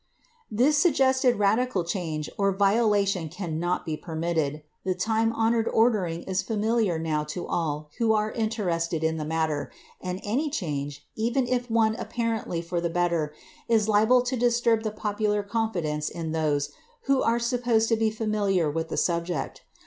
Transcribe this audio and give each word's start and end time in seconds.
This 0.49 0.79
suggested 0.79 1.35
radical 1.35 1.83
change 1.83 2.27
or 2.35 2.51
violation 2.51 3.29
cannot 3.29 3.85
be 3.85 3.95
permitted. 3.95 4.63
The 4.83 4.95
time 4.95 5.31
honored 5.31 5.67
ordering 5.67 6.23
is 6.23 6.41
familiar 6.41 6.97
now 6.97 7.23
to 7.25 7.45
all 7.45 7.91
who 7.99 8.11
are 8.13 8.31
interested 8.31 9.03
in 9.03 9.17
the 9.17 9.25
matter, 9.25 9.71
and 10.01 10.19
any 10.23 10.49
change, 10.49 11.05
even 11.15 11.47
if 11.47 11.69
one 11.69 11.95
apparently 11.99 12.63
for 12.63 12.81
the 12.81 12.89
better, 12.89 13.35
is 13.69 13.87
liable 13.87 14.23
to 14.23 14.35
disturb 14.35 14.81
the 14.81 14.89
popular 14.89 15.43
confidence 15.43 16.09
in 16.09 16.31
those 16.31 16.71
who 17.03 17.21
are 17.21 17.37
supposed 17.37 17.87
to 17.89 17.95
be 17.95 18.09
familiar 18.09 18.71
with 18.71 18.89
the 18.89 18.97
subject. 18.97 19.61